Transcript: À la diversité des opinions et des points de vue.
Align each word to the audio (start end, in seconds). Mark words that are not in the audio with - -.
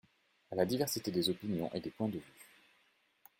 À 0.51 0.55
la 0.55 0.65
diversité 0.65 1.11
des 1.11 1.29
opinions 1.29 1.71
et 1.75 1.79
des 1.79 1.91
points 1.91 2.07
de 2.09 2.17
vue. 2.17 2.33